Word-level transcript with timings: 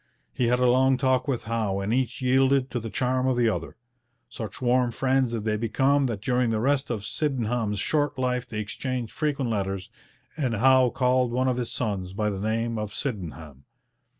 He 0.33 0.47
had 0.47 0.57
a 0.59 0.65
long 0.65 0.97
talk 0.97 1.27
with 1.27 1.43
Howe 1.43 1.79
and 1.79 1.93
each 1.93 2.23
yielded 2.23 2.71
to 2.71 2.79
the 2.79 2.89
charm 2.89 3.27
of 3.27 3.37
the 3.37 3.47
other. 3.47 3.77
Such 4.31 4.59
warm 4.59 4.89
friends 4.89 5.31
did 5.31 5.43
they 5.43 5.57
become 5.57 6.07
that 6.07 6.23
during 6.23 6.49
the 6.49 6.59
rest 6.59 6.89
of 6.89 7.05
Sydenham's 7.05 7.77
short 7.77 8.17
life 8.17 8.49
they 8.49 8.57
exchanged 8.57 9.13
frequent 9.13 9.51
letters, 9.51 9.91
and 10.35 10.55
Howe 10.55 10.89
called 10.89 11.31
one 11.31 11.47
of 11.47 11.57
his 11.57 11.71
sons 11.71 12.13
by 12.13 12.31
the 12.31 12.39
name 12.39 12.79
of 12.79 12.91
Sydenham. 12.91 13.65